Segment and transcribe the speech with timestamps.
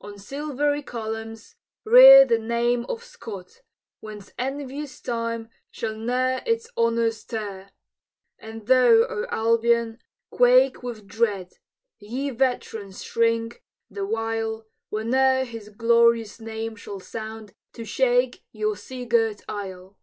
[0.00, 3.62] On silvery columns, rear The name of Scott,
[3.98, 7.72] whence envious Time Shall ne'er its honors tear!
[8.38, 9.98] And thou, O Albion,
[10.30, 11.54] quake with dread!
[11.98, 19.04] Ye veterans shrink, the while, Whene'er his glorious name shall sound To shake your sea
[19.04, 19.98] girt isle!